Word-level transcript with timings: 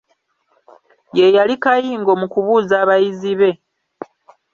Ye 1.17 1.25
yali 1.35 1.53
kayingo 1.63 2.11
mu 2.19 2.27
kubuuza 2.33 2.75
abayizi 2.83 3.31
be. 3.39 3.49